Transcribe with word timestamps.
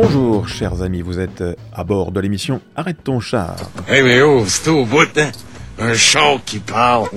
Bonjour, 0.00 0.46
chers 0.46 0.82
amis, 0.82 1.02
vous 1.02 1.18
êtes 1.18 1.42
à 1.74 1.82
bord 1.82 2.12
de 2.12 2.20
l'émission 2.20 2.60
Arrête 2.76 3.02
ton 3.02 3.18
char. 3.18 3.56
Eh 3.92 4.00
mais 4.02 4.22
oh, 4.22 4.44
c'est 4.46 4.70
au 4.70 4.84
bout, 4.84 5.08
hein? 5.18 5.32
Un 5.76 5.94
char 5.94 6.38
qui 6.46 6.60
parle. 6.60 7.08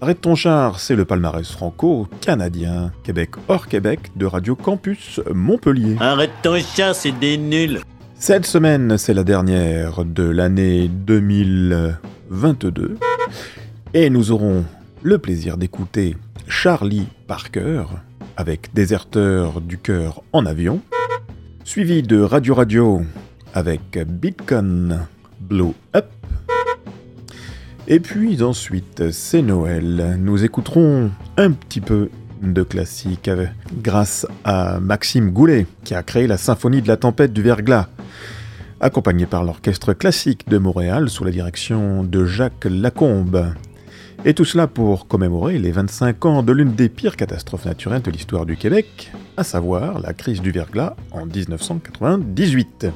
Arrête 0.00 0.20
ton 0.20 0.34
char, 0.34 0.80
c'est 0.80 0.96
le 0.96 1.04
palmarès 1.04 1.48
franco-canadien, 1.48 2.90
Québec 3.04 3.34
hors 3.46 3.68
Québec 3.68 4.10
de 4.16 4.26
Radio 4.26 4.56
Campus 4.56 5.20
Montpellier. 5.32 5.94
Arrête 6.00 6.32
ton 6.42 6.58
char, 6.58 6.92
c'est 6.92 7.12
des 7.12 7.38
nuls. 7.38 7.78
Cette 8.16 8.46
semaine, 8.46 8.98
c'est 8.98 9.14
la 9.14 9.22
dernière 9.22 10.04
de 10.04 10.24
l'année 10.24 10.88
2022. 10.88 12.98
Et 13.94 14.10
nous 14.10 14.32
aurons 14.32 14.64
le 15.04 15.18
plaisir 15.18 15.56
d'écouter 15.56 16.16
Charlie 16.48 17.06
Parker 17.28 17.84
avec 18.36 18.74
Déserteur 18.74 19.60
du 19.60 19.78
cœur 19.78 20.24
en 20.32 20.46
avion, 20.46 20.80
suivi 21.68 22.02
de 22.02 22.22
Radio 22.22 22.54
Radio 22.54 23.02
avec 23.52 23.98
Bitcoin 24.06 25.06
Blow 25.38 25.74
Up. 25.94 26.06
Et 27.86 28.00
puis 28.00 28.42
ensuite, 28.42 29.10
c'est 29.10 29.42
Noël. 29.42 30.16
Nous 30.18 30.44
écouterons 30.44 31.10
un 31.36 31.52
petit 31.52 31.82
peu 31.82 32.08
de 32.40 32.62
classique 32.62 33.30
grâce 33.82 34.26
à 34.44 34.80
Maxime 34.80 35.30
Goulet, 35.30 35.66
qui 35.84 35.94
a 35.94 36.02
créé 36.02 36.26
la 36.26 36.38
symphonie 36.38 36.80
de 36.80 36.88
la 36.88 36.96
tempête 36.96 37.34
du 37.34 37.42
verglas, 37.42 37.90
accompagné 38.80 39.26
par 39.26 39.44
l'orchestre 39.44 39.92
classique 39.92 40.48
de 40.48 40.56
Montréal 40.56 41.10
sous 41.10 41.24
la 41.24 41.30
direction 41.30 42.02
de 42.02 42.24
Jacques 42.24 42.64
Lacombe. 42.64 43.52
Et 44.28 44.34
tout 44.34 44.44
cela 44.44 44.66
pour 44.66 45.08
commémorer 45.08 45.58
les 45.58 45.70
25 45.70 46.26
ans 46.26 46.42
de 46.42 46.52
l'une 46.52 46.74
des 46.74 46.90
pires 46.90 47.16
catastrophes 47.16 47.64
naturelles 47.64 48.02
de 48.02 48.10
l'histoire 48.10 48.44
du 48.44 48.58
Québec, 48.58 49.10
à 49.38 49.42
savoir 49.42 50.00
la 50.00 50.12
crise 50.12 50.42
du 50.42 50.50
verglas 50.50 50.96
en 51.12 51.24
1998. 51.24 52.88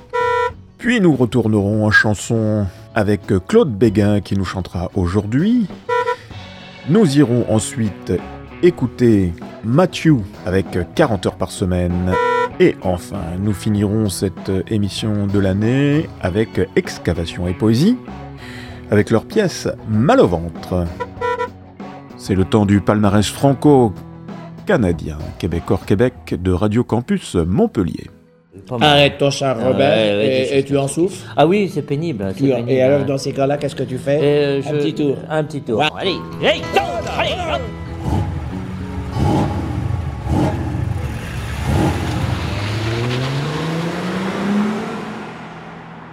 Puis 0.77 1.00
nous 1.00 1.16
retournerons 1.16 1.86
en 1.86 1.91
chanson 1.91 2.66
avec 2.94 3.22
Claude 3.48 3.75
Béguin 3.75 4.20
qui 4.20 4.36
nous 4.36 4.44
chantera 4.44 4.91
aujourd'hui. 4.94 5.69
Nous 6.91 7.16
irons 7.16 7.47
ensuite 7.48 8.12
écouter 8.62 9.33
Matthew 9.64 10.19
avec 10.44 10.66
40 10.94 11.25
heures 11.25 11.36
par 11.36 11.50
semaine. 11.50 12.12
Et 12.60 12.77
enfin, 12.83 13.22
nous 13.41 13.55
finirons 13.55 14.10
cette 14.10 14.53
émission 14.69 15.27
de 15.27 15.38
l'année 15.38 16.10
avec 16.20 16.60
Excavation 16.77 17.48
et 17.48 17.55
Poésie, 17.55 17.97
avec 18.91 19.08
leur 19.08 19.25
pièce 19.25 19.66
Mal 19.88 20.20
au 20.20 20.28
ventre. 20.28 20.86
C'est 22.25 22.37
le 22.37 22.45
temps 22.45 22.67
du 22.67 22.81
palmarès 22.81 23.27
franco-canadien, 23.28 25.19
Québec 25.41 25.65
hors 25.70 25.84
Québec 25.84 26.37
de 26.41 26.53
Radio 26.53 26.84
Campus 26.84 27.34
Montpellier. 27.34 28.11
Arrête 28.81 29.19
ton 29.19 29.33
char, 29.33 29.56
Ah, 29.59 29.65
Robert, 29.67 29.91
ouais, 29.91 30.48
ouais, 30.53 30.59
et, 30.61 30.62
tu 30.65 30.78
en 30.78 30.87
souffres? 30.87 31.27
Ah 31.37 31.48
oui, 31.48 31.69
c'est 31.69 31.83
pénible. 31.83 32.33
et 32.69 32.81
alors, 32.81 33.05
dans 33.05 33.19
ces 33.19 33.33
cas-là, 33.33 33.56
qu'est-ce 33.56 33.75
que 33.75 33.83
tu 33.83 33.98
fais? 33.98 34.20
Euh, 34.23 34.62
Un 34.65 34.73
petit 34.75 34.95
tour. 34.95 35.17
Un 35.28 35.43
petit 35.43 35.62
tour. 35.62 35.81
Ouais. 35.81 35.87
Allez, 35.98 36.15
allez, 36.41 36.61
hop. 37.53 37.61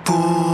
Pour 0.04 0.48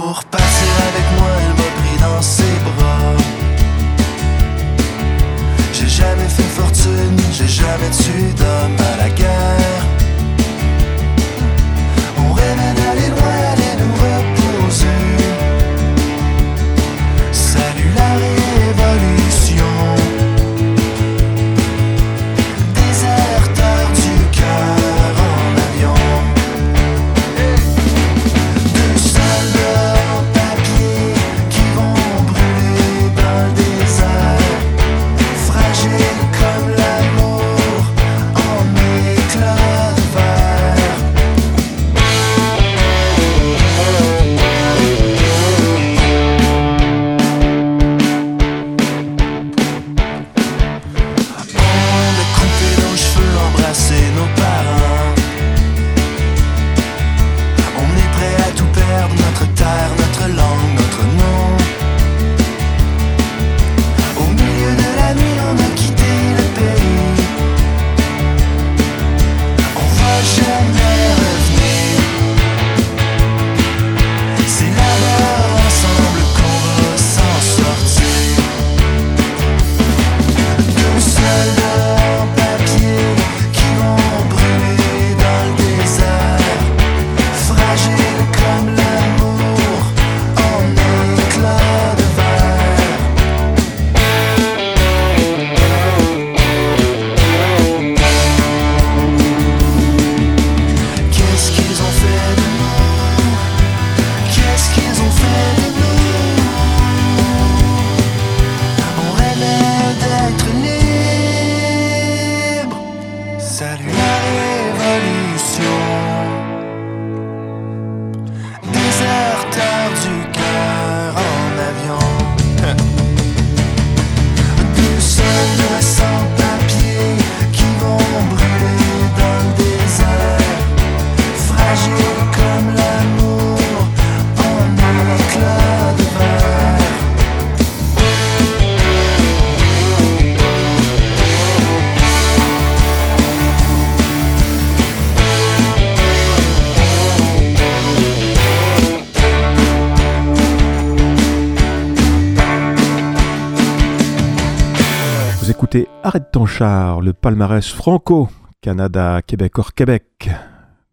le 156.37 157.13
palmarès 157.13 157.71
franco, 157.71 158.27
Canada, 158.61 159.21
Québec 159.25 159.57
hors 159.57 159.73
Québec, 159.73 160.29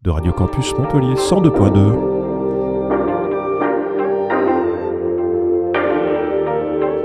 de 0.01 0.09
Radio 0.09 0.31
Campus 0.31 0.73
Montpellier 0.77 1.15
102.2. 1.15 2.13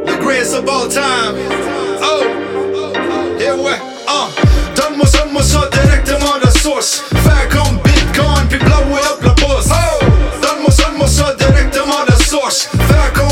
the 0.06 0.16
greatest 0.20 0.54
of 0.54 0.68
all 0.68 0.86
time. 0.88 1.34
Oh, 2.00 2.22
yeah, 3.40 3.56
ouais, 3.56 3.78
uh. 4.06 4.28
Donne-moi 4.76 5.06
ça, 5.06 5.24
donne-moi 5.24 5.42
ça 5.42 5.68
directement 5.72 6.38
de 6.40 6.50
source. 6.58 7.02
Faire 7.24 7.48
comme 7.48 7.78
Bitcoin, 7.82 8.46
puis 8.48 8.58
blower 8.60 9.02
up 9.02 9.20
la 9.20 9.34
bourse. 9.34 9.68
Oh, 9.72 10.04
donne-moi 10.42 10.70
ça, 10.70 10.84
donne-moi 10.84 11.08
ça 11.08 11.34
directement 11.34 12.04
de 12.08 12.22
source. 12.22 12.68
Faire 12.86 13.12
comme 13.14 13.27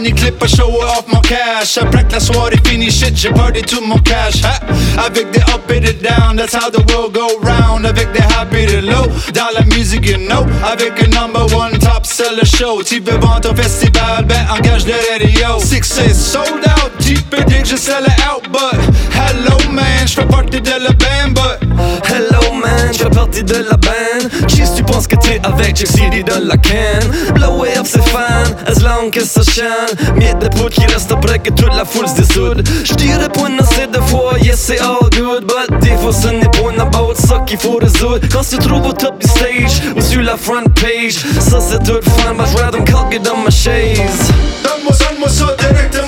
ni 0.00 0.12
clip 0.12 0.42
à 0.42 0.46
show 0.46 0.70
off 0.82 1.04
mon 1.08 1.20
cash. 1.20 1.78
Après 1.78 2.04
que 2.04 2.12
la 2.12 2.20
soirée 2.20 2.56
finie, 2.64 2.90
shit, 2.90 3.16
j'ai 3.16 3.30
party 3.30 3.62
tout 3.62 3.84
mon 3.84 3.98
cash. 3.98 4.42
Ha! 4.44 4.60
Avec 5.04 5.30
des 5.30 5.40
up 5.40 5.70
et 5.70 5.80
des 5.80 5.92
down, 5.94 6.36
that's 6.36 6.54
how 6.54 6.70
the 6.70 6.82
world 6.92 7.14
go 7.14 7.26
round. 7.42 7.86
Avec 7.86 8.12
des 8.12 8.20
happy 8.20 8.58
et 8.58 8.80
low, 8.80 9.06
dans 9.34 9.50
la 9.54 9.64
musique, 9.74 10.06
you 10.06 10.18
know. 10.18 10.46
Avec 10.64 11.02
un 11.02 11.08
number 11.08 11.46
one 11.56 11.78
top 11.78 12.06
seller 12.06 12.44
show. 12.44 12.82
Tu 12.82 13.00
veux 13.00 13.18
vendre 13.18 13.50
au 13.52 13.56
festival, 13.56 14.24
ben 14.24 14.46
engage 14.50 14.86
le 14.86 14.94
radio. 15.10 15.58
Six 15.60 16.00
is 16.06 16.14
sold 16.14 16.64
out, 16.66 16.92
tu 17.14 17.22
peux 17.22 17.42
dire 17.44 17.62
que 17.62 17.68
je 17.68 17.76
sell 17.76 18.04
out, 18.28 18.42
but 18.52 18.78
hello 19.14 19.56
man, 19.72 20.06
je 20.06 20.14
fais 20.14 20.26
partie 20.26 20.60
de 20.60 20.70
la 20.70 20.90
band, 20.90 21.32
but 21.34 21.68
Hello 22.04 22.52
man, 22.54 22.92
je 22.92 22.98
fais 22.98 23.10
partie 23.10 23.42
de 23.44 23.54
la 23.54 23.76
band. 23.76 24.48
Cheese, 24.48 24.74
tu 24.76 24.82
penses 24.82 25.06
que 25.06 25.16
t'es 25.16 25.40
avec 25.44 25.76
Jack 25.76 25.86
City 25.88 26.24
de 26.24 26.32
la 26.46 26.56
can. 26.56 27.32
Blow 27.34 27.64
up 27.64 27.86
ses 27.86 28.00
fans, 28.00 28.50
as 28.66 28.80
long 28.82 29.10
que 29.10 29.20
ça 29.20 29.42
chante. 29.42 30.16
Miette 30.16 30.38
de 30.40 30.48
poudre 30.48 30.70
qui 30.70 30.84
reste 30.86 31.12
après 31.12 31.38
que 31.38 31.50
toute 31.50 31.74
la 31.74 31.84
foule 31.84 32.08
se 32.08 32.16
dessoude 32.16 32.66
J'dirais 32.84 33.28
pas 33.28 33.48
une 33.48 33.60
assez 33.60 33.86
de 33.86 34.00
fois, 34.00 34.38
yes 34.42 34.58
c'est 34.58 34.80
all 34.80 35.08
good. 35.12 35.44
But 35.46 35.78
des 35.80 35.96
fois 35.96 36.12
ce 36.12 36.28
n'est 36.28 36.50
une 36.74 36.80
about 36.80 37.14
ça 37.14 37.38
qu'il 37.46 37.58
faut 37.58 37.78
résoudre. 37.80 38.26
Quand 38.32 38.42
tu 38.48 38.58
trouves 38.58 38.86
au 38.86 38.92
top 38.92 39.18
du 39.18 39.28
stage 39.28 39.82
ou 39.96 40.00
sur 40.00 40.22
la 40.22 40.36
front 40.36 40.64
page 40.74 41.18
Ça 41.40 41.60
c'est 41.60 41.82
tout 41.82 42.00
fun, 42.02 42.34
but 42.34 42.48
I'd 42.48 42.58
rather 42.58 42.80
me 42.80 42.86
cock 42.86 43.16
dans 43.22 43.36
ma 43.36 43.50
chaise. 43.50 44.32
Donne-moi 44.64 44.92
donne-moi 44.98 45.28
ça 45.28 45.56
directement 45.58 46.07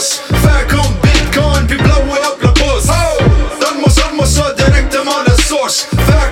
source. 0.00 0.22
Faire 0.42 0.66
comme 0.66 0.94
Bitcoin, 1.02 1.66
puis 1.66 1.76
blow 1.76 2.14
up 2.14 2.42
la 2.42 2.48
bourse. 2.52 2.86
Donne-moi 3.60 3.90
ça, 3.90 4.02
donne-moi 4.04 4.26
ça 4.26 4.54
directement 4.56 5.22
de 5.26 5.42
source. 5.42 5.88
Faire 6.06 6.29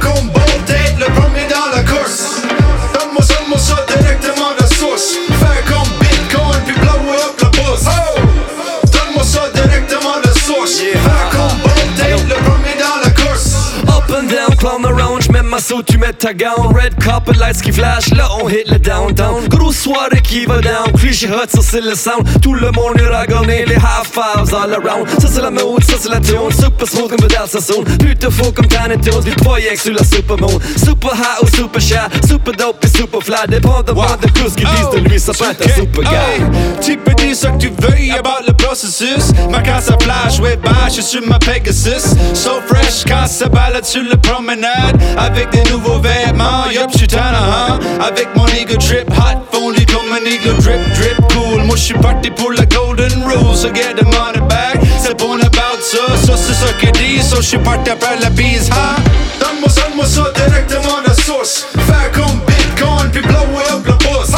suit, 15.68 15.84
tu 15.84 15.98
mets 15.98 16.12
ta 16.12 16.32
gown 16.32 16.74
Red 16.74 16.94
carpet 17.02 17.36
lights 17.38 17.60
qui 17.60 17.72
flash, 17.72 18.10
là 18.10 18.28
on 18.40 18.48
hit 18.48 18.68
le 18.70 18.78
downtown. 18.78 19.46
Grosse 19.48 19.76
soirée 19.76 20.20
qui 20.22 20.46
va 20.46 20.60
down, 20.60 20.92
cliché 20.96 21.28
hot, 21.28 21.48
ça 21.48 21.60
c'est 21.62 21.80
le 21.80 21.94
sound. 21.94 22.24
Tout 22.40 22.54
le 22.54 22.70
monde 22.72 22.98
est 22.98 23.08
ragonné, 23.08 23.64
les 23.66 23.74
high 23.74 24.04
fives 24.04 24.54
all 24.54 24.72
around. 24.74 25.08
Ça 25.20 25.28
c'est 25.30 25.42
la 25.42 25.50
mode, 25.50 25.82
ça 25.84 25.94
c'est 26.00 26.08
la 26.08 26.20
tune 26.20 26.50
Super 26.50 26.88
smooth 26.88 27.10
comme 27.10 27.28
dans 27.28 27.46
sa 27.46 27.60
zone 27.60 27.84
Plutôt 27.98 28.30
faux 28.30 28.52
comme 28.52 28.66
Tiny 28.66 28.98
Toons, 29.00 29.22
trois 29.36 29.58
ex 29.58 29.82
sur 29.82 29.92
la 29.92 30.04
supermoon 30.04 30.58
Super 30.76 31.12
high 31.14 31.42
ou 31.42 31.46
super 31.54 31.80
shy, 31.80 31.94
super 32.26 32.54
dope 32.54 32.84
et 32.84 32.88
super 32.88 33.22
fly 33.22 33.36
Dépendamment 33.48 34.16
de 34.22 34.28
tout 34.28 34.48
ce 34.48 34.54
qu'ils 34.54 34.68
disent 34.68 35.02
de 35.02 35.08
lui, 35.08 35.18
ça 35.20 35.32
peut 35.32 35.44
être 35.50 35.66
un 35.66 35.74
super 35.74 36.04
guy. 36.04 36.14
Hey, 36.14 36.40
tu 36.80 36.96
peux 36.96 37.14
dire 37.14 37.34
ce 37.36 37.46
que 37.46 37.58
tu 37.58 37.68
veux 37.68 37.98
about 38.18 38.44
le 38.46 38.52
processus. 38.54 39.32
Ma 39.50 39.60
casse 39.60 39.90
à 39.90 39.98
flash, 39.98 40.40
ouais, 40.40 40.56
bah, 40.62 40.88
je 40.94 41.00
suis 41.00 41.20
ma 41.20 41.38
Pegasus. 41.38 42.14
So 42.34 42.60
fresh, 42.66 43.04
quand 43.06 43.26
ça 43.26 43.48
balade 43.48 43.84
sur 43.84 44.02
la 44.02 44.16
promenade. 44.16 44.96
Avec 45.16 45.50
des 45.50 45.57
nouveaux 45.70 46.00
vêtements, 46.00 46.70
yup, 46.70 46.90
je 46.92 46.98
suis 46.98 47.08
hein. 47.16 47.78
Avec 48.00 48.28
mon 48.36 48.46
ego 48.46 48.76
trip, 48.76 49.10
hot, 49.10 49.40
fondu 49.52 49.84
comme 49.86 50.12
un 50.12 50.24
ego 50.24 50.52
drip, 50.60 50.80
drip, 50.94 51.16
cool. 51.32 51.62
Moi, 51.64 51.76
je 51.76 51.82
suis 51.82 51.94
parti 51.94 52.30
pour 52.30 52.52
la 52.52 52.64
golden 52.66 53.22
rule, 53.24 53.56
so 53.56 53.68
get 53.74 53.94
the 53.96 54.04
money 54.04 54.40
back. 54.48 54.78
C'est 55.02 55.18
bon 55.18 55.38
about 55.40 55.80
ça, 55.82 56.16
ça 56.26 56.34
c'est 56.36 56.54
ça 56.54 56.72
que 56.80 56.90
dit. 56.98 57.22
So, 57.22 57.36
je 57.36 57.48
suis 57.48 57.58
parti 57.58 57.90
après 57.90 58.18
la 58.20 58.30
bise, 58.30 58.70
hein. 58.72 59.02
Donne-moi 59.40 59.68
ça, 59.70 59.82
donne-moi 59.82 60.06
ça 60.06 60.32
directement 60.34 61.02
de 61.06 61.20
source. 61.22 61.66
Faire 61.86 62.10
comme 62.12 62.40
Bitcoin, 62.46 63.10
puis 63.10 63.22
blow 63.22 63.58
up 63.72 63.86
la 63.86 63.92
bourse. 63.94 64.30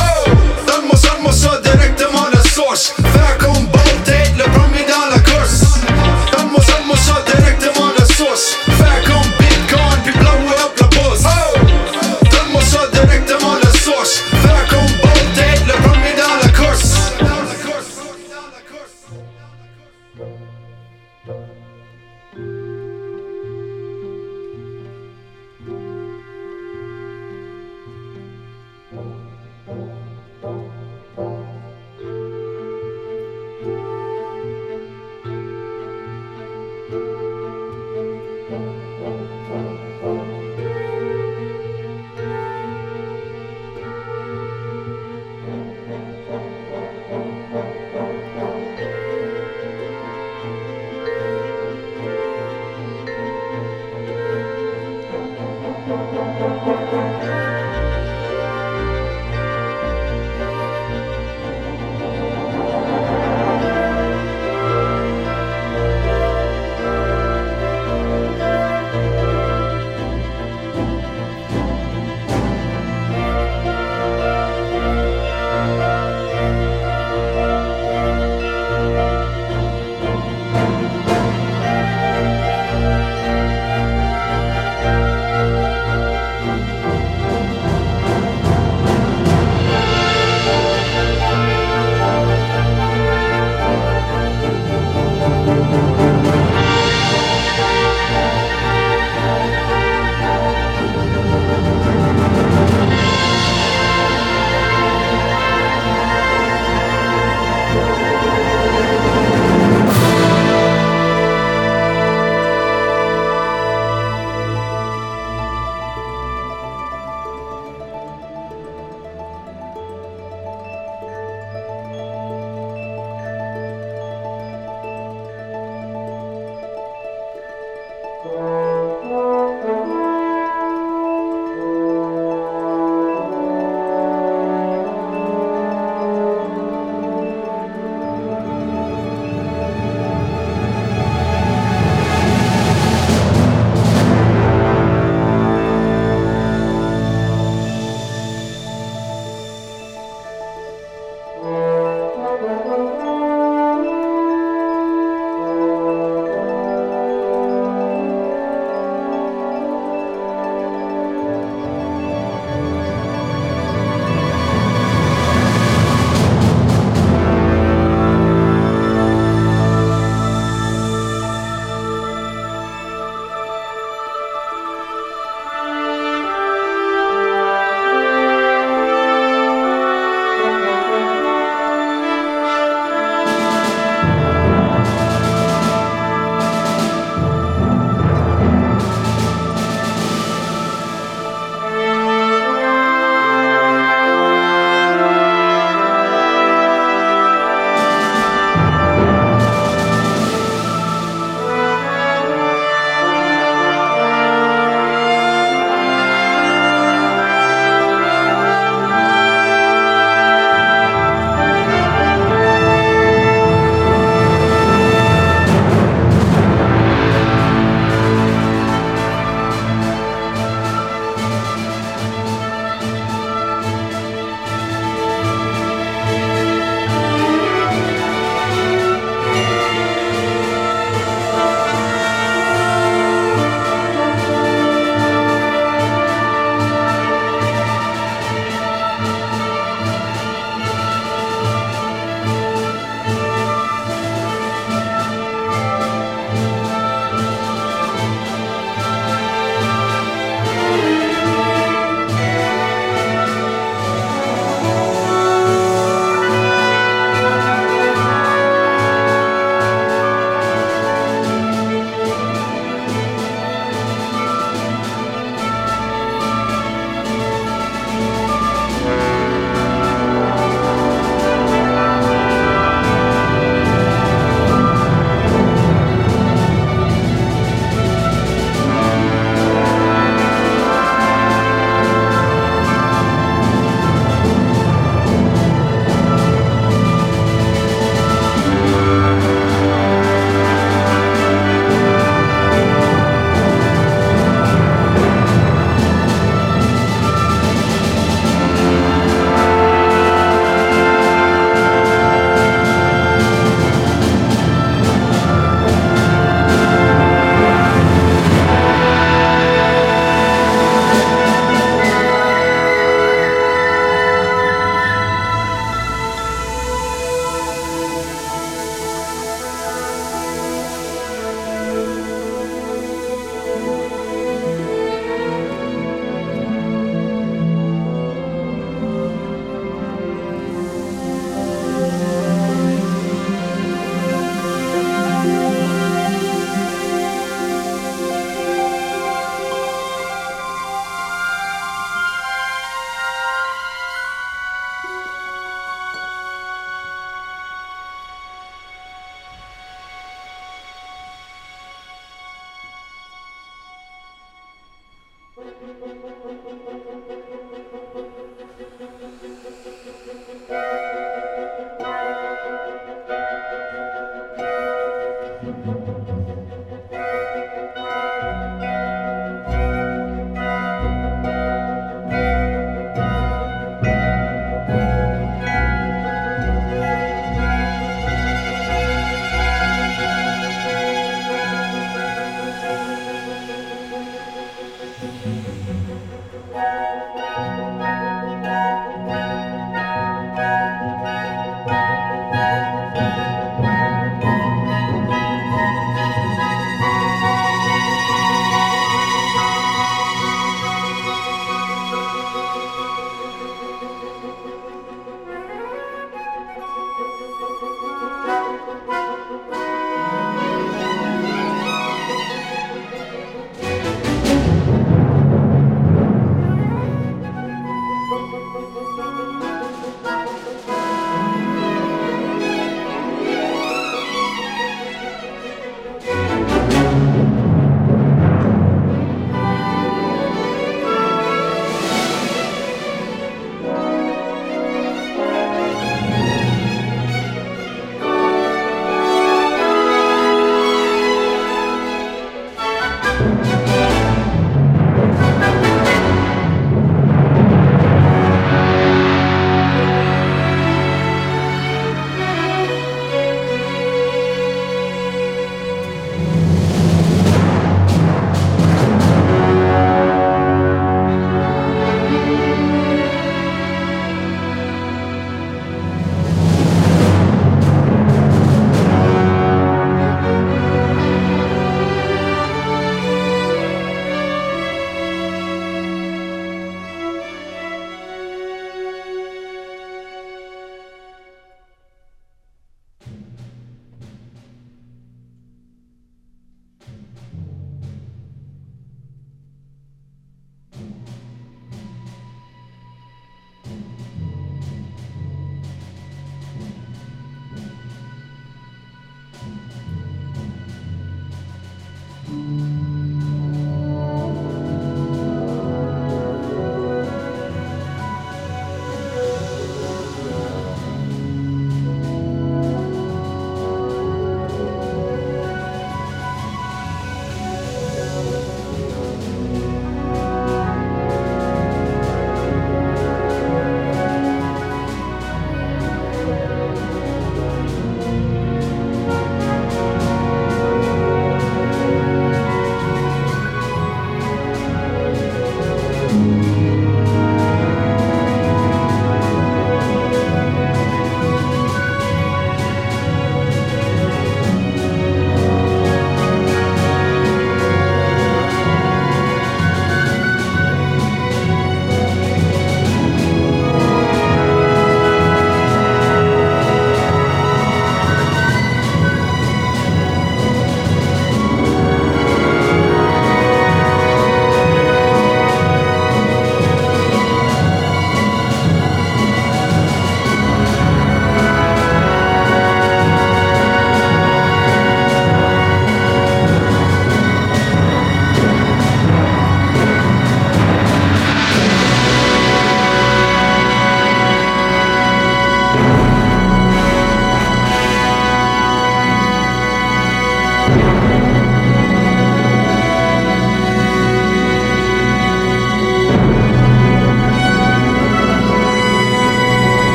Donne-moi 0.66 0.96
ça, 0.96 1.08
donne-moi 1.11 1.32
ça 1.32 1.61
directement 1.62 2.28
de 2.32 2.49
source. 2.49 2.94
Faire 3.12 3.38
comme 3.38 3.79
Música 20.14 21.69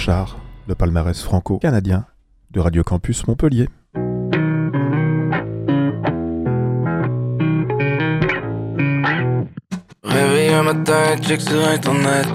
Char, 0.00 0.38
le 0.66 0.74
palmarès 0.74 1.22
franco-canadien 1.22 2.06
de 2.52 2.60
Radio 2.60 2.82
Campus 2.82 3.26
Montpellier. 3.26 3.68
Réveillé 10.02 10.54
un 10.54 10.62
matin, 10.62 11.18
check 11.20 11.42
sur 11.42 11.68
internet. 11.68 12.26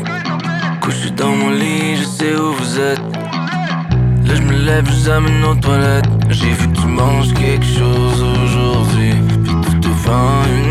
Couché 0.80 1.10
dans 1.10 1.36
mon 1.36 1.50
lit, 1.50 1.96
je 1.96 2.04
sais 2.04 2.36
où 2.36 2.54
vous 2.54 2.80
êtes. 2.80 3.00
Là, 3.00 4.36
je 4.36 4.42
me 4.44 4.54
lève, 4.64 4.88
je 4.88 5.10
amène 5.10 5.44
aux 5.44 5.56
toilettes. 5.56 6.06
J'ai 6.30 6.52
vu 6.52 6.68
que 6.68 6.82
tu 6.82 6.86
manges 6.86 7.34
quelque 7.34 7.66
chose 7.66 8.22
aujourd'hui. 8.44 9.14
Puis 9.44 9.56
tout 9.64 9.80
devant 9.80 10.44
une 10.56 10.65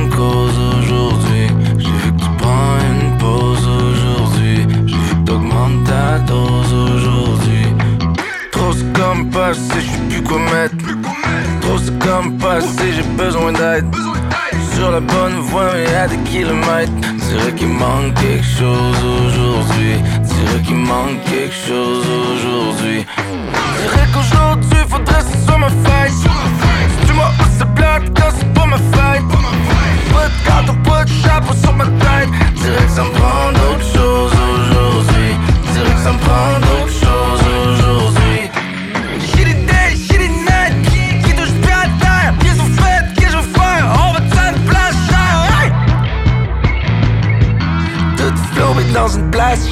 Trop 11.60 11.76
c'est 11.76 11.98
comme 11.98 12.38
passé, 12.38 12.92
j'ai 12.96 13.02
besoin 13.22 13.52
d'aide. 13.52 13.84
Sur 14.74 14.90
la 14.90 15.00
bonne 15.00 15.34
voie, 15.40 15.66
mais 15.74 15.94
à 15.94 16.08
des 16.08 16.16
kilomètres. 16.30 16.92
Dirais 17.28 17.52
qu'il 17.54 17.68
manque 17.68 18.14
quelque 18.14 18.44
chose 18.44 18.96
aujourd'hui. 19.04 19.96
Dirais 20.22 20.62
qu'il 20.64 20.76
manque 20.76 21.22
quelque 21.24 21.54
chose 21.54 22.06
aujourd'hui. 22.08 23.04
Dirais 23.82 24.08
qu'aujourd'hui, 24.14 24.78
faudrait 24.88 25.20
que 25.20 25.52
ce 25.52 25.58
ma 25.58 25.68
faille. 25.68 26.12
Si 26.12 27.06
tu 27.06 27.12
m'as 27.12 27.30
c'est 27.58 27.74
plate 27.74 28.04
quand 28.16 28.30
c'est 28.38 28.54
pas 28.54 28.66
ma 28.66 28.78
faille. 28.78 29.22
Pas 30.14 30.28
de 30.28 30.46
carte 30.46 30.70
ou 30.70 30.88
pas 30.88 31.04
de 31.04 31.10
chapeau 31.10 31.54
sur 31.62 31.74
ma 31.74 31.84
tête. 31.84 32.30
Dirais 32.54 32.86
que 32.86 32.90
ça 32.90 33.02
me 33.02 33.10
prend 33.10 33.52
d'autres 33.52 33.92
choses 33.92 34.32
aujourd'hui. 34.32 35.30
Dirais 35.74 35.94
que 35.94 36.00
ça 36.00 36.12
me 36.12 36.18
prend 36.18 36.63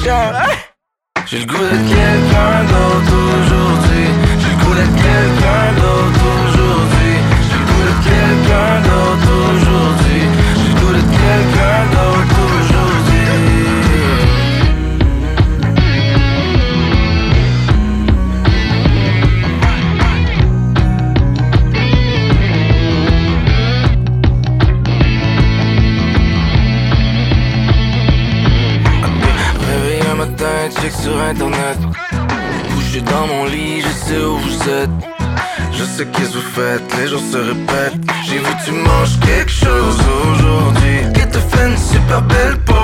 genre. 0.03 0.33
J'ai 1.25 1.39
le 1.39 1.45
goût 1.45 1.57
d'être 1.57 1.87
quelqu'un 1.87 2.63
d'autre 2.71 3.15
aujourd'hui. 3.39 4.07
J'ai 4.39 4.49
le 4.49 4.57
goût 4.63 4.75
d'être 4.75 4.95
quelqu'un 4.95 5.73
d'autre 5.79 6.25
aujourd'hui. 6.43 7.13
J'ai 7.49 7.57
le 7.57 7.65
goût 7.65 7.83
d'être 7.83 8.03
quelqu'un 8.03 8.81
d'autre 8.81 9.02
Qu'est-ce 36.11 36.31
que 36.31 36.37
vous 36.37 36.41
faites, 36.53 36.97
les 36.97 37.07
jours 37.07 37.21
se 37.31 37.37
répètent. 37.37 37.93
J'ai 38.27 38.39
vu 38.39 38.53
tu 38.65 38.71
manges 38.71 39.17
quelque 39.21 39.49
chose 39.49 39.97
aujourd'hui. 40.31 40.99
Et 41.15 41.29
te 41.29 41.37
fait 41.37 41.69
une 41.69 41.77
super 41.77 42.21
belle 42.23 42.57
pause 42.65 42.82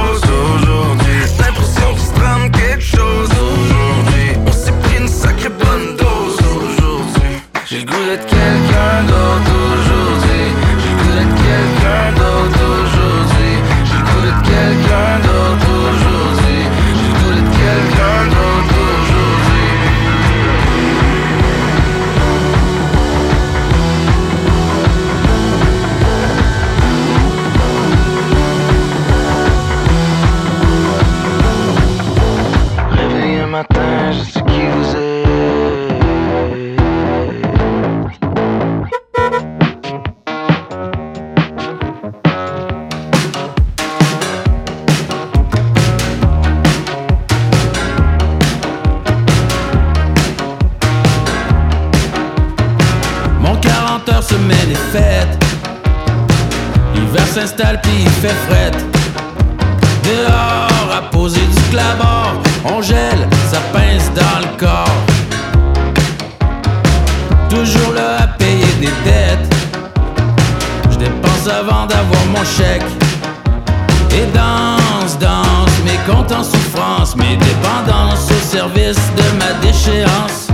dépendances 77.47 78.27
au 78.31 78.41
service 78.55 79.01
de 79.19 79.27
ma 79.41 79.51
déchéance. 79.65 80.47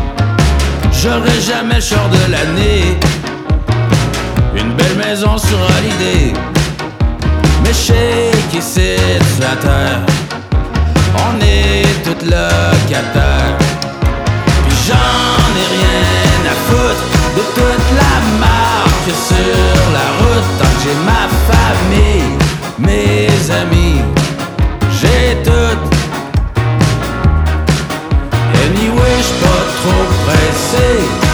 J'aurai 1.02 1.40
jamais 1.42 1.82
char 1.82 2.10
de 2.10 2.32
l'année. 2.32 2.98
Une 4.56 4.72
belle 4.74 4.98
maison 4.98 5.38
sur 5.38 5.58
Holiday. 5.58 6.34
Mais 7.64 7.74
sais 7.74 8.32
qu'ici, 8.52 8.96
sur 9.36 9.48
la 9.48 9.56
terre, 9.66 10.02
on 11.26 11.34
est 11.42 11.86
tous 12.04 12.22
locataires. 12.26 13.58
Puis 14.68 14.78
j'en 14.88 15.42
ai 15.62 15.68
rien 15.78 16.40
à 16.54 16.56
foutre 16.68 17.06
de 17.38 17.44
toute 17.58 17.88
la 18.02 18.16
marque 18.46 19.12
sur 19.30 19.76
la 19.98 20.08
route. 20.20 20.50
Tant 20.60 20.72
que 20.74 20.82
j'ai 20.84 20.98
ma 21.12 21.24
famille, 21.52 22.32
mes 22.80 23.52
amis, 23.62 23.85
j'suis 29.86 31.20
pas 31.22 31.25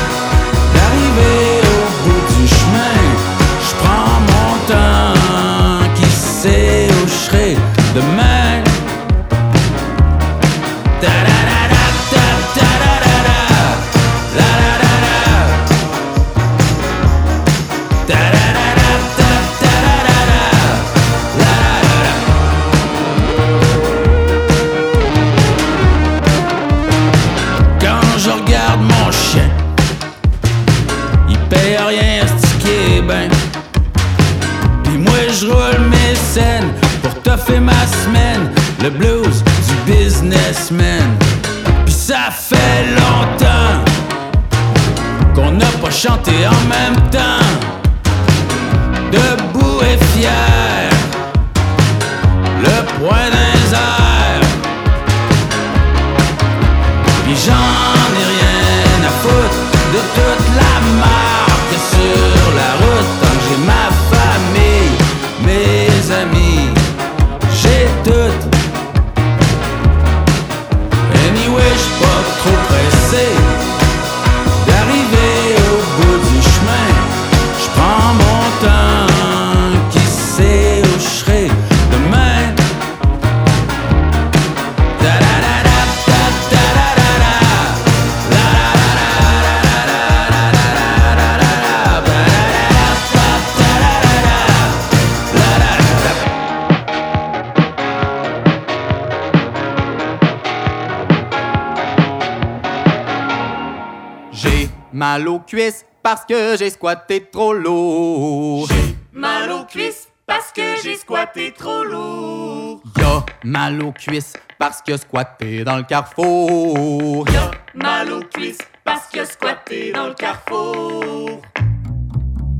mal 105.12 105.28
aux 105.28 105.39
cuisses 105.39 105.86
parce 106.02 106.24
que 106.24 106.56
j'ai 106.58 106.69
squatté 106.69 107.28
trop 107.30 107.52
lourd. 107.52 108.69
Mal 109.12 109.52
aux 109.52 109.65
cuisses 109.65 110.08
parce 110.26 110.54
que 110.54 110.78
j'ai 110.82 110.95
squatté 110.95 111.52
trop 111.52 111.84
lourd. 111.84 112.82
Y'a 112.97 113.26
mal 113.43 113.84
aux 113.84 113.91
cuisses 113.91 114.38
parce 114.58 114.82
que 114.82 114.95
squatté 114.95 115.65
dans 115.65 115.76
le 115.76 115.84
carrefour. 115.84 117.28
Y'a 117.30 117.52
mal 117.74 118.10
aux 118.10 118.21
cuisses 118.21 118.60
parce 118.86 119.08
que 119.08 119.26
squatté 119.26 119.91
dans 119.91 120.08
le 120.08 120.13
carrefour. 120.13 121.41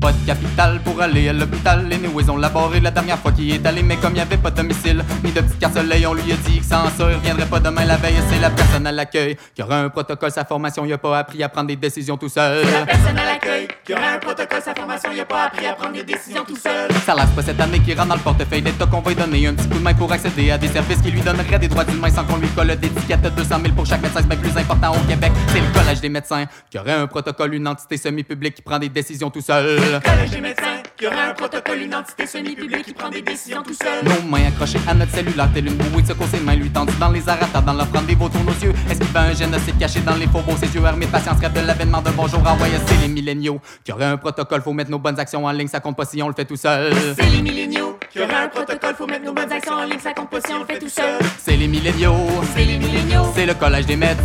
Pas 0.02 0.10
de 0.10 0.26
capital 0.26 0.80
pour 0.80 1.00
aller 1.00 1.28
à 1.28 1.32
l'hôpital. 1.32 1.86
Les 1.88 1.96
Néoués 1.96 2.28
ont 2.28 2.36
laboré 2.36 2.80
la 2.80 2.90
dernière 2.90 3.18
fois 3.20 3.30
qu'il 3.30 3.54
est 3.54 3.64
allé, 3.64 3.84
mais 3.84 3.96
comme 3.98 4.14
il 4.14 4.18
y 4.18 4.20
avait 4.20 4.36
pas 4.36 4.50
de 4.50 4.56
domicile, 4.56 5.04
ni 5.22 5.30
de 5.30 5.40
petite 5.40 5.60
carte 5.60 5.74
soleil, 5.74 6.04
on 6.08 6.14
lui 6.14 6.32
a 6.32 6.36
dit 6.48 6.58
que 6.58 6.64
sans 6.64 6.86
ça, 6.86 7.08
il 7.08 7.14
reviendrait 7.14 7.46
pas 7.46 7.60
demain 7.60 7.84
la 7.84 7.96
veille. 7.98 8.16
C'est 8.28 8.40
la 8.40 8.50
personne 8.50 8.84
à 8.84 8.90
l'accueil 8.90 9.36
qui 9.54 9.62
aura 9.62 9.78
un 9.78 9.88
protocole, 9.90 10.32
sa 10.32 10.44
formation, 10.44 10.84
il 10.84 10.92
a 10.92 10.98
pas 10.98 11.20
appris 11.20 11.40
à 11.44 11.48
prendre 11.48 11.68
des 11.68 11.76
décisions 11.76 12.16
tout 12.16 12.28
seul. 12.28 12.66
La 12.66 12.84
personne 12.84 13.16
à 13.16 13.24
l'accueil 13.24 13.68
qui 13.84 13.94
aura 13.94 14.08
un 14.14 14.18
protocole, 14.18 14.60
sa 14.60 14.74
formation, 14.74 15.10
il 15.14 15.20
a 15.20 15.24
pas 15.24 15.44
appris 15.44 15.66
à 15.66 15.74
prendre 15.74 15.92
des 15.92 16.02
décisions 16.02 16.44
tout 16.44 16.56
seul. 16.56 16.90
Ça 17.06 17.14
lâche 17.14 17.30
pas 17.36 17.42
cette 17.42 17.60
année 17.60 17.78
qui 17.78 17.94
rentre 17.94 18.08
dans 18.08 18.16
le 18.16 18.20
portefeuille 18.22 18.62
d'État 18.62 18.86
qu'on 18.86 19.02
va 19.02 19.10
lui 19.10 19.16
donner 19.16 19.46
un 19.46 19.54
petit 19.54 19.68
coup 19.68 19.78
de 19.78 19.84
main 19.84 19.94
pour 19.94 20.10
accéder 20.10 20.50
à 20.50 20.58
des 20.58 20.66
services 20.66 21.00
qui 21.00 21.12
lui 21.12 21.20
donneraient 21.20 21.60
des 21.60 21.68
droits 21.68 21.84
d'humain 21.84 22.10
sans 22.10 22.24
qu'on 22.24 22.38
lui 22.38 22.48
colle 22.48 22.74
d'étiquette 22.74 23.22
de 23.22 23.28
200 23.28 23.56
000 23.62 23.74
pour 23.76 23.86
chaque 23.86 24.02
médecin. 24.02 24.22
Bien 24.22 24.36
plus 24.36 24.56
important 24.58 24.94
au 24.96 25.08
Québec. 25.08 25.30
C'est 25.48 25.60
le 25.60 25.72
Collège 25.72 26.00
des 26.00 26.08
médecins 26.08 26.46
qui 26.68 26.78
aurait 26.78 26.92
un 26.92 27.06
protocole, 27.06 27.54
une 27.54 27.68
entité 27.68 27.96
semi-publique 27.96 28.54
qui 28.54 28.62
prend 28.62 28.80
des 28.80 28.88
décisions 28.88 29.30
tout 29.30 29.40
seul. 29.40 29.91
Collège 30.00 30.30
des 30.30 30.40
médecins, 30.40 30.82
qui 30.96 31.06
aurait 31.06 31.30
un 31.30 31.34
protocole, 31.34 31.82
une 31.82 31.94
entité 31.94 32.26
semi-publique 32.26 32.84
qui 32.84 32.92
prend 32.94 33.10
des 33.10 33.20
décisions 33.20 33.62
tout 33.62 33.74
seul. 33.74 34.04
Nos 34.04 34.28
mains 34.28 34.46
accrochées 34.46 34.80
à 34.88 34.94
notre 34.94 35.12
cellulaire, 35.12 35.50
telle 35.52 35.66
une 35.66 35.74
bouée 35.74 36.02
de 36.02 36.06
secours, 36.06 36.26
ses 36.28 36.40
mains 36.40 36.54
lui 36.54 36.70
tendues 36.70 36.96
dans 36.98 37.10
les 37.10 37.28
aratas, 37.28 37.60
dans 37.60 37.74
prendre 37.86 38.06
des 38.06 38.14
vautours 38.14 38.42
nos 38.44 38.52
yeux. 38.52 38.72
Est-ce 38.90 39.00
qu'il 39.00 39.08
fait 39.08 39.18
un 39.18 39.34
génocide 39.34 39.78
caché 39.78 40.00
dans 40.00 40.14
les 40.14 40.26
faubourgs, 40.26 40.58
ses 40.58 40.74
yeux 40.74 40.84
armés 40.84 41.06
de 41.06 41.10
patience, 41.10 41.38
rêve 41.40 41.52
de 41.52 41.60
l'avènement 41.66 42.00
d'un 42.00 42.12
bonjour 42.12 42.40
envoyé, 42.46 42.74
c'est 42.86 43.00
les 43.02 43.08
milléniaux. 43.08 43.60
Qui 43.84 43.92
aurait 43.92 44.04
un 44.04 44.16
protocole, 44.16 44.62
faut 44.62 44.72
mettre 44.72 44.90
nos 44.90 44.98
bonnes 44.98 45.18
actions 45.18 45.44
en 45.44 45.52
ligne, 45.52 45.68
ça 45.68 45.80
compte 45.80 45.96
pas 45.96 46.04
si 46.04 46.22
on 46.22 46.28
le 46.28 46.34
fait 46.34 46.44
tout 46.44 46.56
seul. 46.56 46.92
C'est 47.16 47.28
les 47.28 47.42
milléniaux, 47.42 47.81
qui 48.12 48.20
aurait 48.20 48.34
un 48.44 48.48
protocole, 48.48 48.94
faut 48.94 49.06
mettre 49.06 49.24
nos 49.24 49.32
bonnes 49.32 49.50
actions 49.50 49.72
en 49.74 49.84
ligne, 49.84 49.98
ça 49.98 50.12
compte 50.12 50.28
pas 50.28 50.40
si 50.46 50.52
on 50.52 50.58
le 50.58 50.66
fait 50.66 50.78
tout 50.78 50.88
seul. 50.88 51.18
C'est 51.42 51.56
les 51.56 51.66
milléniaux, 51.66 52.14
C'est 52.54 52.64
les 52.64 52.76
milléniaux, 52.76 53.32
c'est 53.34 53.46
le 53.46 53.54
collège 53.54 53.86
des 53.86 53.96
médecins, 53.96 54.18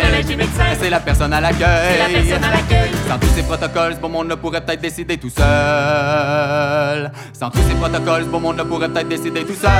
C'est 0.00 0.06
le 0.06 0.10
collège 0.10 0.26
des 0.26 0.36
médecins. 0.36 0.64
c'est 0.80 0.90
la 0.90 1.00
personne 1.00 1.32
à 1.32 1.36
c'est 1.36 1.42
la 1.42 1.50
l'accueil. 1.50 2.12
personne 2.28 2.44
à 2.44 2.50
l'accueil. 2.52 2.90
Sans 3.08 3.18
tous 3.18 3.34
ces 3.34 3.42
protocoles, 3.42 3.94
ce 3.94 3.98
beau 3.98 4.08
monde 4.08 4.28
ne 4.28 4.34
pourrait 4.36 4.60
peut-être 4.64 4.80
décider 4.80 5.18
tout 5.18 5.30
seul. 5.30 7.10
Sans 7.32 7.50
tous 7.50 7.58
ces 7.68 7.74
protocoles, 7.74 8.22
ce 8.22 8.28
beau 8.28 8.38
monde 8.38 8.58
ne 8.58 8.62
pourrait 8.62 8.88
peut-être 8.88 9.08
décider 9.08 9.44
tout 9.44 9.54
seul. 9.60 9.70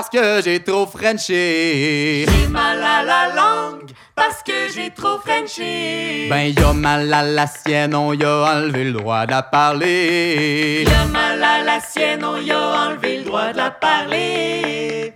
Parce 0.00 0.08
que 0.08 0.40
j'ai 0.42 0.60
trop 0.60 0.86
frenché. 0.86 2.24
J'ai 2.26 2.48
mal 2.48 2.82
à 2.82 3.02
la 3.02 3.34
langue 3.34 3.90
parce 4.14 4.42
que 4.42 4.72
j'ai 4.74 4.88
trop 4.88 5.18
frenché. 5.18 6.26
Ben 6.30 6.54
y'a 6.58 6.72
mal 6.72 7.12
à 7.12 7.22
la 7.22 7.46
sienne, 7.46 7.94
on 7.94 8.14
y 8.14 8.24
a 8.24 8.54
enlevé 8.54 8.84
le 8.84 8.92
droit 8.92 9.26
de 9.26 9.32
la 9.32 9.42
parler. 9.42 10.84
Y'a 10.88 11.04
mal 11.04 11.42
à 11.42 11.62
la 11.64 11.80
sienne, 11.80 12.24
on 12.24 12.38
y 12.38 12.50
a 12.50 12.88
enlevé 12.88 13.18
le 13.18 13.24
droit 13.24 13.52
de 13.52 13.58
la 13.58 13.70
parler. 13.70 15.12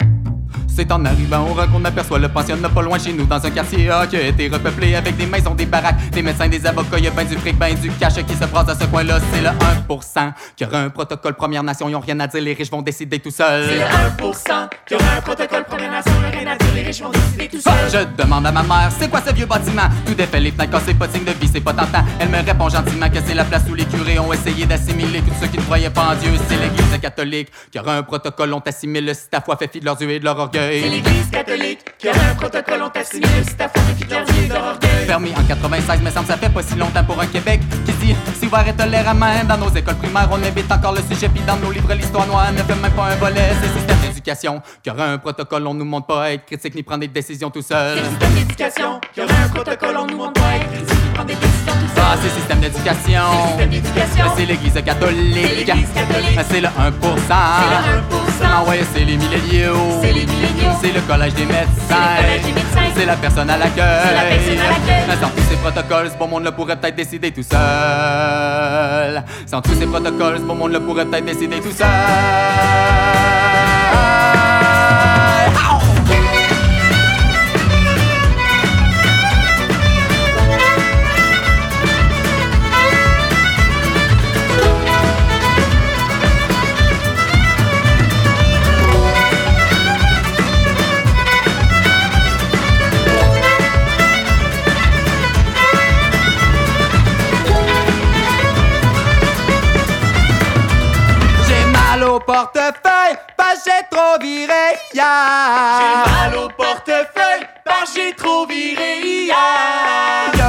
C'est 0.77 0.91
en 0.91 1.05
arrivant 1.05 1.49
au 1.49 1.55
rang 1.55 1.69
qu'on 1.69 1.85
aperçoit 1.85 2.19
le 2.19 2.29
pensionnat 2.29 2.69
pas 2.69 2.83
loin 2.83 2.99
chez 2.99 3.13
nous 3.13 3.27
dans 3.27 3.45
un 3.45 3.51
quartier 3.51 3.89
A 3.91 4.09
qui 4.09 4.17
a 4.17 4.23
été 4.27 4.49
repeuplé 4.49 4.97
avec 4.97 5.17
des 5.17 5.27
maisons, 5.27 5.55
des 5.55 5.67
baraques, 5.67 6.11
des 6.11 6.21
médecins, 6.21 6.49
des 6.49 6.67
avocats, 6.67 6.99
y 6.99 7.07
a 7.07 7.11
ben 7.13 7.25
du 7.25 7.37
fric, 7.37 7.57
ben 7.57 7.75
du 7.77 7.91
cash 7.93 8.15
qui 8.15 8.35
se 8.35 8.45
brasse 8.45 8.69
à 8.69 8.75
ce 8.75 8.85
coin-là, 8.87 9.21
c'est 9.33 9.41
le 9.41 9.51
1% 9.51 10.33
qui 10.57 10.65
aura 10.65 10.79
un 10.79 10.91
protocole 10.91 11.35
Première 11.35 11.63
Nation, 11.63 11.89
ils 11.89 11.95
ont 11.95 12.01
rien 12.01 12.19
à 12.19 12.27
dire, 12.27 12.43
les 12.43 12.55
riches 12.55 12.73
vont 12.73 12.83
décider 12.83 13.21
tout 13.21 13.31
seuls. 13.31 13.67
C'est 13.69 13.77
le 13.77 14.29
1% 14.29 14.69
qui 14.85 14.95
aura 14.97 15.05
un 15.17 15.21
protocole 15.21 15.65
Première 15.65 15.93
Nation, 15.93 16.13
le 16.21 16.37
rien 16.37 16.51
à 16.51 16.57
dire, 16.57 16.75
les 16.75 16.83
riches 16.83 17.03
vont 17.03 17.11
décider 17.11 17.49
tout 17.49 17.61
seuls. 17.61 17.73
Je 17.93 18.23
demande 18.23 18.45
à 18.47 18.51
ma 18.51 18.65
mère, 18.65 18.91
c'est 18.99 19.09
quoi 19.09 19.23
ce 19.25 19.33
vieux 19.33 19.47
bâtiment? 19.47 19.89
Tout 20.07 20.15
défait, 20.15 20.41
les 20.41 20.51
fenêtres 20.51 20.73
cassées, 20.73 20.95
pas 20.95 21.07
de 21.07 21.13
signe 21.13 21.25
de 21.25 21.33
vie, 21.33 21.49
c'est 21.53 21.61
pas 21.61 21.73
tentant. 21.73 22.05
Elle 22.19 22.31
me 22.31 22.45
répond 22.45 22.69
gentiment 22.69 23.09
que 23.09 23.19
c'est 23.25 23.35
la 23.35 23.45
place 23.45 23.63
où 23.71 23.75
les 23.75 23.85
curés 23.85 24.19
ont 24.19 24.33
essayé 24.33 24.67
d'assimiler 24.67 25.21
tous 25.21 25.35
ceux 25.41 25.47
qui 25.47 25.59
ne 25.59 25.63
croyaient 25.63 25.91
pas 25.91 26.15
en 26.15 26.15
Dieu. 26.17 26.33
C'est 26.49 26.57
l'église 26.57 26.99
catholique 27.01 27.49
qui 27.71 27.79
aura 27.79 27.97
un 27.97 28.03
protocole, 28.03 28.53
on 28.55 28.61
t'assimile 28.61 29.15
si 29.15 29.29
ta 29.31 29.41
foi 29.41 29.57
fait 29.57 29.71
fi 29.71 29.79
de 29.79 29.85
leurs 29.85 30.01
yeux 30.03 30.11
et 30.11 30.19
de 30.19 30.25
leur 30.25 30.51
C'est 30.53 30.64
orgueil. 30.65 30.91
l'église 30.91 31.31
catholique 31.31 31.81
qui 31.99 32.09
aura 32.09 32.19
un 32.31 32.35
protocole, 32.35 32.83
on 32.83 32.91
ta 32.91 33.03
foi 33.69 33.83
fait 33.99 34.11
leur 34.11 34.25
vie 34.25 34.45
et 34.45 34.49
leur 34.49 34.65
orgueil. 34.65 35.07
Permis 35.07 35.33
en 35.37 35.43
96, 35.45 36.01
mais 36.03 36.11
semble 36.11 36.27
ça 36.27 36.37
fait 36.37 36.49
pas 36.49 36.63
si 36.63 36.75
longtemps 36.77 37.05
pour 37.05 37.21
un 37.21 37.27
Québec 37.27 37.61
qui 37.87 37.93
dit 37.93 38.15
si 38.39 38.47
ouvert 38.47 38.67
et 38.67 38.75
tolérant 38.75 39.15
même 39.15 39.47
dans 39.47 39.59
nos 39.59 39.71
écoles 39.71 39.97
primaires, 39.97 40.29
on 40.31 40.43
évite 40.43 40.71
encore 40.71 40.93
le 40.93 41.03
sujet 41.03 41.29
puis 41.29 41.43
dans 41.47 41.57
nos 41.57 41.71
livres 41.71 41.93
l'histoire 41.95 42.27
noire 42.27 42.53
ne 42.53 42.59
fait 42.59 42.75
même 42.75 42.93
pas 42.93 43.07
un 43.07 43.17
volet. 43.17 43.53
C'est 43.61 43.69
le 43.69 43.79
système 43.79 43.99
d'éducation 44.03 44.63
qui 44.83 44.91
aura 44.91 45.07
un 45.07 45.19
protocole, 45.19 45.67
on 45.67 45.75
nous 45.75 45.85
montre 45.85 46.07
pas 46.07 46.25
à 46.25 46.31
être 46.33 46.45
critique 46.47 46.75
ni 46.75 46.83
prendre 46.83 47.01
des 47.01 47.09
décisions 47.09 47.51
tout 47.51 47.63
seul. 47.63 47.99
C'est 47.99 48.05
le 48.05 48.11
système 48.11 48.35
d'éducation 48.35 49.01
qui 49.13 49.21
aura 49.21 49.35
un 49.35 49.49
protocole, 49.49 49.97
on 49.97 50.07
nous 50.07 50.17
montre 50.17 50.33
pas 50.35 50.49
à 50.49 50.57
être 50.57 50.73
critique, 50.73 51.04
tout 51.15 51.25
Ah, 51.97 52.17
c'est 52.21 52.29
le 52.29 52.35
système 52.35 52.61
d'éducation. 52.61 53.23
C'est 53.59 53.67
d'éducation. 53.67 54.25
C'est 54.37 54.47
l'église 54.47 54.75
catholique. 54.75 55.71
C'est 56.51 56.61
le 56.61 56.69
1%. 56.69 56.71
C'est 57.23 57.41
le 57.41 57.99
1%. 57.99 58.45
Ah 58.47 58.63
ouais, 58.69 58.81
c'est 58.93 59.05
les 59.05 59.17
milléniaux. 59.17 60.01
C'est 60.81 60.93
le 60.93 61.01
collège 61.03 61.35
des 61.35 61.47
médecins. 61.47 62.19
C'est 62.95 63.07
la 63.07 63.17
personne 63.17 63.51
à 63.51 63.57
l'accueil. 63.57 64.59
Sans 65.21 65.29
tous 65.31 65.43
ces 65.49 65.57
protocoles, 65.57 66.11
ce 66.11 66.17
bon 66.19 66.29
monde 66.29 66.45
le 66.45 66.51
pourrait 66.53 66.77
peut-être 66.77 66.97
décider 66.97 67.31
tout 67.33 67.43
seul. 67.43 69.23
Sans 69.47 69.61
tous 69.63 69.75
ces 69.75 69.87
protocoles, 69.87 70.39
ce 70.39 70.43
bon 70.43 70.55
monde 70.55 70.73
le 70.73 70.81
pourrait 70.81 71.07
peut-être 71.07 71.25
décider 71.25 71.61
tout 71.61 71.73
seul. 71.73 71.87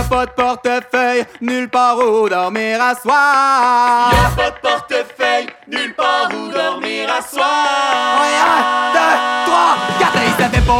Pas 0.10 0.26
de 0.26 0.32
portefeuille, 0.32 1.26
nulle 1.42 1.70
part 1.70 1.98
où 1.98 2.30
dormir 2.30 2.82
à 2.82 2.96
soir. 2.96 4.12
Y'a 4.12 4.30
pas 4.36 4.52
de 4.52 4.60
portefeuille, 4.62 5.48
nulle 5.68 5.94
part 5.96 6.30
où 6.30 6.52
dormir 6.52 7.10
à 7.10 7.22
soir. 7.22 8.22
Ouais, 8.22 8.38
un, 8.42 8.94
deux, 8.94 9.16
trois, 9.46 9.76
quatre. 10.00 10.20
Il 10.26 10.44
savait 10.44 10.66
pas 10.66 10.74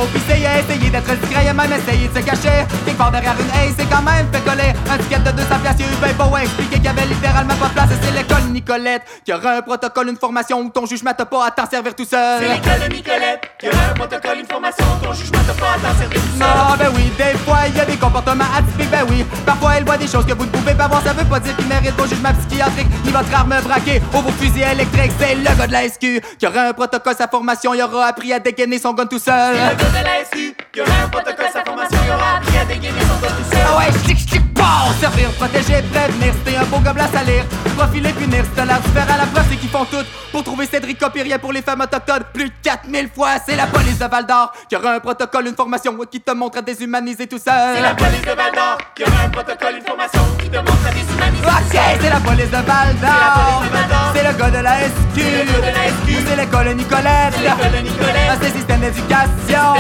où 0.46 0.48
a 0.48 0.60
essayé 0.60 0.90
d'être 0.90 1.16
discret, 1.16 1.54
même 1.54 1.74
essayé 1.74 2.08
de 2.08 2.18
se 2.18 2.24
cacher. 2.24 2.66
Quelque 2.86 2.98
part 2.98 3.12
derrière 3.12 3.36
une 3.40 3.48
haie, 3.48 3.70
il 3.70 3.76
s'est 3.76 3.90
quand 3.90 4.02
même 4.02 4.28
fait 4.32 4.42
coller 4.42 4.74
un 4.90 4.98
ticket 4.98 5.20
de 5.20 5.32
200 5.32 5.48
piastres. 5.62 5.82
Il 5.82 5.86
a 5.86 6.10
eu 6.10 6.16
ben 6.16 6.26
beau 6.26 6.38
expliquer 6.38 6.76
qu'il 6.76 6.86
y 6.86 6.88
avait 6.88 7.06
littéralement 7.06 7.56
pas 7.56 7.68
de 7.68 7.74
place. 7.74 7.90
Et 7.92 8.06
c'est 8.06 8.12
l'école 8.12 8.44
Nicolette 8.52 9.04
qui 9.24 9.34
aura 9.34 9.58
un 9.58 9.62
protocole, 9.62 10.10
une 10.10 10.18
formation 10.18 10.60
où 10.60 10.70
ton 10.70 10.86
jugement 10.86 11.14
t'a 11.14 11.26
pas 11.26 11.48
à 11.48 11.52
t'en 11.52 11.70
servir 11.70 11.96
tout 11.96 12.06
seul. 12.06 12.42
C'est 12.42 12.50
l'école 12.50 12.90
Nicolette 12.90 13.52
qui 13.60 13.68
aura 13.68 13.86
un 13.92 13.94
protocole, 13.94 14.40
une 14.40 14.48
formation, 14.48 14.86
ton 15.02 15.14
jugement 15.14 15.40
t'a 15.48 15.54
pas 15.54 15.72
à 15.72 15.80
t'en 15.80 15.98
servir 15.98 16.22
tout 16.22 16.38
seul. 16.38 16.48
Ah 16.48 16.76
ben 16.78 16.90
oui, 16.96 17.12
des 17.18 17.38
fois 17.40 17.60
il 17.68 17.76
y 17.76 17.80
a 17.80 17.86
des 17.86 17.98
comportements 17.98 18.46
atypiques, 18.56 18.92
ben 18.92 19.06
oui. 19.10 19.26
Parfois 19.46 19.76
elle 19.78 19.86
voit 19.86 19.98
des 19.98 20.08
choses 20.08 20.26
que 20.26 20.34
vous 20.34 20.46
ne 20.46 20.52
pouvez 20.52 20.74
pas 20.74 20.88
voir, 20.88 21.02
ça 21.04 21.14
veut 21.14 21.26
pas 21.26 21.40
dire 21.40 21.56
qu'il 21.56 21.68
mérite 21.68 21.96
vos 21.98 22.06
jugements 22.06 22.34
psychiatriques 22.34 22.88
ni 23.04 23.12
votre 23.12 23.34
arme 23.34 23.56
braquée 23.64 24.02
ou 24.14 24.18
vos 24.22 24.32
fusils 24.32 24.64
électriques. 24.64 25.12
C'est 25.20 25.36
le 25.36 25.44
gars 25.44 25.68
de 25.68 25.72
la 25.72 25.88
SQ 25.90 26.22
qui 26.38 26.48
aura 26.48 26.70
un 26.70 26.74
protocole, 26.74 27.16
sa 27.18 27.28
formation, 27.28 27.74
il 27.74 27.82
aura 27.82 28.08
appris 28.08 28.34
à 28.34 28.40
dégainer 28.40 28.80
son 28.80 28.94
gun 28.94 29.06
tout 29.06 29.20
seul. 29.20 29.56
C'est 29.56 29.72
le 29.72 29.78
gars 29.78 30.00
de 30.00 30.06
la 30.06 30.26
SQ 30.26 30.35
qui 30.72 30.82
aura 30.82 31.04
un 31.04 31.08
protocole, 31.08 31.46
sa 31.52 31.64
formation, 31.64 31.98
il 32.04 32.12
aura 32.12 32.38
appris 32.38 32.58
à 32.58 32.66
dégainer 32.66 33.00
son 33.00 33.22
gars 33.22 33.34
tout 33.36 34.55
bon 34.56 34.64
Servir, 35.00 35.30
protéger, 35.32 35.82
prévenir, 35.92 36.34
c'était 36.34 36.58
un 36.58 36.64
beau 36.66 36.78
gobelin 36.80 37.06
à 37.06 37.18
salir 37.18 37.44
Profiler, 37.78 38.14
punir, 38.14 38.44
c'était 38.46 38.66
l'air 38.66 38.80
faire 38.94 39.14
à 39.14 39.18
la 39.18 39.26
preuve, 39.26 39.46
c'est 39.50 39.58
qu'ils 39.58 39.70
font 39.70 39.86
tout 39.86 40.06
Pour 40.32 40.44
trouver 40.44 40.66
Cédric 40.66 40.98
Copirier 41.00 41.38
pour 41.38 41.52
les 41.52 41.62
femmes 41.62 41.82
autochtones 41.82 42.24
Plus 42.34 42.46
de 42.46 42.54
4000 42.64 43.10
fois, 43.14 43.32
c'est 43.46 43.56
la 43.56 43.68
police 43.68 44.00
de 44.00 44.06
Val 44.06 44.26
d'Or 44.26 44.54
Qui 44.70 44.76
aura 44.78 44.94
un 44.94 45.00
protocole, 45.00 45.48
une 45.48 45.56
formation 45.56 45.94
qui 46.10 46.22
te 46.22 46.32
montre 46.32 46.60
à 46.60 46.62
déshumaniser 46.62 47.28
tout 47.28 47.38
seul 47.40 47.76
C'est 47.76 47.82
la 47.82 47.94
police 47.96 48.22
de 48.22 48.32
Val 48.32 48.52
d'Or 48.54 48.78
qui 48.96 49.04
aura 49.04 49.24
un 49.26 49.30
protocole, 49.30 49.76
une 49.78 49.86
formation 49.86 50.22
qui 50.40 50.50
te 50.50 50.58
montre 50.58 50.88
à 50.88 50.92
déshumaniser. 50.92 51.46
Ok, 51.46 51.80
c'est 52.02 52.10
la 52.10 52.20
police 52.22 52.50
de 52.50 52.66
Val 52.66 52.96
d'Or 53.02 53.04
C'est 53.04 53.04
la 53.04 53.32
police 53.36 53.72
de 53.72 53.76
Val 53.76 53.90
d'Or. 53.90 54.12
C'est 54.16 54.24
le 54.24 54.34
gars 54.38 54.50
de 54.52 54.64
la 54.64 54.76
SQ 54.80 55.16
C'est 55.16 55.72
la. 55.72 56.26
C'est 56.30 56.36
l'école 56.42 56.76
Nicolette? 56.76 57.34
C'est. 57.36 57.48
Ah, 57.48 58.36
C'est 58.42 58.48
le 58.50 58.56
système 58.56 58.80
d'éducation. 58.80 59.76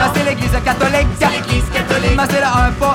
Ah, 0.00 0.10
C'est 0.14 0.24
l'église 0.24 0.50
catholique 0.64 1.08
C'est 1.20 1.30
l'église 1.30 1.64
catholique. 1.72 2.18
Ah, 2.18 2.26
C'est 2.30 2.40
le 2.40 2.46
1% 2.46 2.86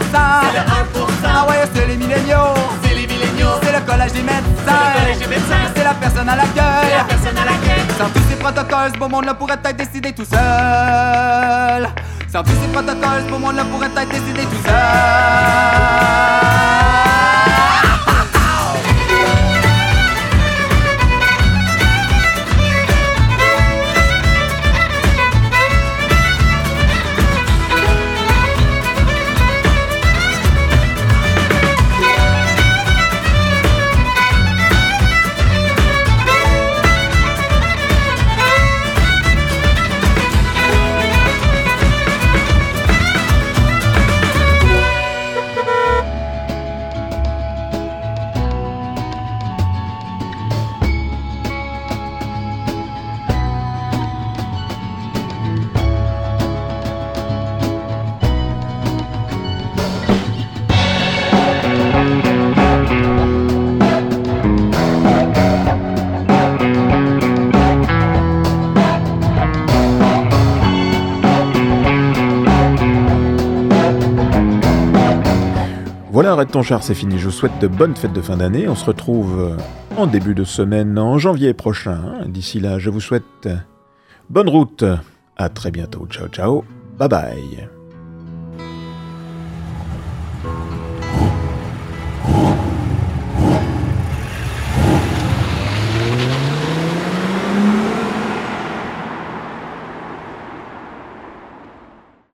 C'est 0.44 0.58
le 0.58 0.64
1%. 0.66 1.19
Ah 1.26 1.46
ouais, 1.50 1.64
c'est 1.74 1.88
les 1.88 1.98
milléniaux 1.98 2.54
C'est 2.84 2.96
les 2.96 3.08
milléniaux. 3.08 3.60
C'est 3.64 3.72
le 3.72 3.82
collège 3.86 4.14
des 4.14 4.22
médecins 4.22 4.44
C'est 4.66 4.72
le 4.72 5.00
collège 5.00 5.18
des 5.20 5.28
médecins. 5.28 5.56
C'est 5.76 5.84
la 5.84 5.94
personne 5.94 6.30
à 6.30 6.32
C'est 6.32 6.38
la 6.38 6.44
l'accueil 6.44 7.06
personne 7.08 7.38
à 7.38 7.46
l'accueil. 7.46 7.84
Sans 7.98 8.10
tous 8.10 8.24
ces 8.30 8.36
protocoles, 8.36 8.92
ce 8.94 8.98
beau 9.00 9.08
monde-là 9.10 9.34
pourrait 9.34 9.58
peut-être 9.58 9.78
décider 9.78 10.12
tout 10.14 10.26
seul 10.26 11.90
Sans 12.32 12.44
tous 12.44 12.52
ces 12.62 12.68
protocoles, 12.72 13.24
ce 13.26 13.32
beau 13.32 13.40
monde-là 13.40 13.64
pourrait 13.66 13.90
peut-être 13.90 14.10
décider 14.10 14.44
tout 14.44 14.64
seul 14.66 14.74
ton 76.46 76.62
char, 76.64 76.84
c'est 76.84 76.94
fini. 76.94 77.18
Je 77.18 77.26
vous 77.26 77.32
souhaite 77.32 77.60
de 77.60 77.68
bonnes 77.68 77.96
fêtes 77.96 78.14
de 78.14 78.22
fin 78.22 78.38
d'année. 78.38 78.68
On 78.68 78.76
se 78.76 78.86
retrouve 78.86 79.40
euh, 79.40 79.58
en 79.98 80.08
début 80.08 80.36
de 80.36 80.44
semaine, 80.44 80.98
en 80.98 81.18
janvier 81.18 81.54
prochain. 81.54 82.24
D'ici 82.26 82.60
là, 82.60 82.80
je 82.80 82.90
vous 82.90 83.02
souhaite 83.02 83.50
bonne 84.30 84.50
route. 84.50 84.84
À 85.38 85.50
très 85.50 85.72
bientôt. 85.72 86.06
Ciao, 86.10 86.28
ciao. 86.28 86.64
Bye 86.98 87.10
bye. 87.10 87.79